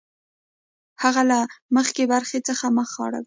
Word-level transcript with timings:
هغه 1.03 1.21
له 1.31 1.39
مخکینۍ 1.75 2.05
برخې 2.13 2.39
څخه 2.47 2.65
مخ 2.77 2.89
اړوي 3.05 3.19